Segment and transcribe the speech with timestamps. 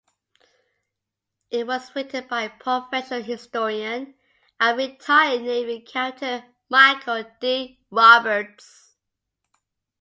[1.51, 4.15] It was written by professional historian
[4.59, 7.79] and retired Navy Captain Michael D.
[7.91, 8.95] Roberts.